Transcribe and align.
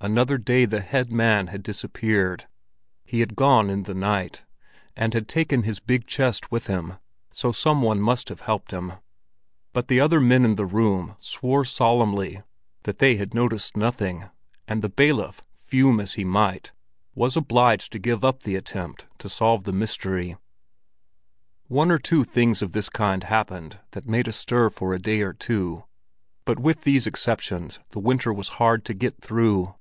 Another 0.00 0.36
day 0.36 0.66
the 0.66 0.82
head 0.82 1.10
man 1.10 1.46
had 1.46 1.62
disappeared. 1.62 2.46
He 3.06 3.20
had 3.20 3.34
gone 3.34 3.70
in 3.70 3.84
the 3.84 3.94
night, 3.94 4.44
and 4.94 5.14
had 5.14 5.26
taken 5.26 5.62
his 5.62 5.80
big 5.80 6.06
chest 6.06 6.52
with 6.52 6.66
him, 6.66 6.98
so 7.32 7.52
some 7.52 7.80
one 7.80 8.02
must 8.02 8.28
have 8.28 8.42
helped 8.42 8.70
him; 8.70 8.92
but 9.72 9.88
the 9.88 10.00
other 10.00 10.20
men 10.20 10.44
in 10.44 10.56
the 10.56 10.66
room 10.66 11.16
swore 11.20 11.64
solemnly 11.64 12.42
that 12.82 12.98
they 12.98 13.16
had 13.16 13.32
noticed 13.32 13.78
nothing, 13.78 14.26
and 14.68 14.82
the 14.82 14.90
bailiff, 14.90 15.40
fume 15.54 15.98
as 16.00 16.12
he 16.12 16.24
might, 16.24 16.72
was 17.14 17.34
obliged 17.34 17.90
to 17.92 17.98
give 17.98 18.22
up 18.22 18.42
the 18.42 18.56
attempt 18.56 19.06
to 19.16 19.28
solve 19.30 19.64
the 19.64 19.72
mystery. 19.72 20.36
One 21.68 21.90
or 21.90 21.98
two 21.98 22.24
things 22.24 22.60
of 22.60 22.72
this 22.72 22.90
kind 22.90 23.24
happened 23.24 23.78
that 23.92 24.06
made 24.06 24.28
a 24.28 24.32
stir 24.32 24.68
for 24.68 24.92
a 24.92 24.98
day 24.98 25.22
or 25.22 25.32
two, 25.32 25.84
but 26.44 26.58
with 26.58 26.82
these 26.82 27.06
exceptions 27.06 27.80
the 27.92 28.00
winter 28.00 28.34
was 28.34 28.48
hard 28.60 28.84
to 28.84 28.92
get 28.92 29.22
through. 29.22 29.74